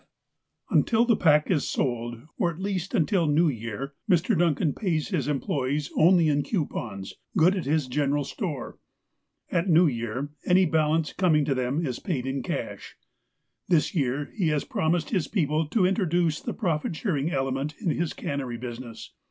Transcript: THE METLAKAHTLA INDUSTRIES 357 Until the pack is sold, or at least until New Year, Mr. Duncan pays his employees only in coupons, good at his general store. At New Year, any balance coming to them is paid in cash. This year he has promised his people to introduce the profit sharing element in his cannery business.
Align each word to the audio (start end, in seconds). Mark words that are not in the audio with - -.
THE 0.71 0.77
METLAKAHTLA 0.77 0.79
INDUSTRIES 0.79 0.87
357 0.89 1.01
Until 1.05 1.05
the 1.05 1.21
pack 1.21 1.51
is 1.51 1.69
sold, 1.69 2.21
or 2.39 2.49
at 2.49 2.59
least 2.59 2.93
until 2.95 3.27
New 3.27 3.49
Year, 3.49 3.93
Mr. 4.09 4.35
Duncan 4.35 4.73
pays 4.73 5.07
his 5.09 5.27
employees 5.27 5.91
only 5.95 6.27
in 6.27 6.41
coupons, 6.41 7.13
good 7.37 7.55
at 7.55 7.65
his 7.65 7.85
general 7.85 8.23
store. 8.23 8.79
At 9.51 9.69
New 9.69 9.85
Year, 9.85 10.31
any 10.43 10.65
balance 10.65 11.13
coming 11.13 11.45
to 11.45 11.53
them 11.53 11.85
is 11.85 11.99
paid 11.99 12.25
in 12.25 12.41
cash. 12.41 12.95
This 13.67 13.93
year 13.93 14.31
he 14.33 14.47
has 14.47 14.63
promised 14.63 15.11
his 15.11 15.27
people 15.27 15.67
to 15.67 15.85
introduce 15.85 16.39
the 16.41 16.55
profit 16.55 16.95
sharing 16.95 17.29
element 17.31 17.75
in 17.79 17.91
his 17.91 18.13
cannery 18.13 18.57
business. 18.57 19.13